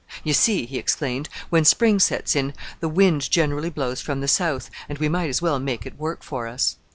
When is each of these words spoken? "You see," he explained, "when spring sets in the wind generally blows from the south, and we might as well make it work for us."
"You 0.23 0.33
see," 0.33 0.65
he 0.65 0.79
explained, 0.79 1.29
"when 1.51 1.63
spring 1.63 1.99
sets 1.99 2.35
in 2.35 2.55
the 2.79 2.89
wind 2.89 3.29
generally 3.29 3.69
blows 3.69 4.01
from 4.01 4.19
the 4.19 4.27
south, 4.27 4.71
and 4.89 4.97
we 4.97 5.07
might 5.09 5.29
as 5.29 5.43
well 5.43 5.59
make 5.59 5.85
it 5.85 5.99
work 5.99 6.23
for 6.23 6.47
us." 6.47 6.77